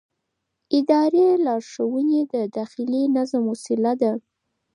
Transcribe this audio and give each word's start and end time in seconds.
اداري 0.77 1.25
لارښوونې 1.45 2.21
د 2.33 2.35
داخلي 2.57 3.03
نظم 3.15 3.43
وسیله 3.51 3.91
ده. 4.01 4.11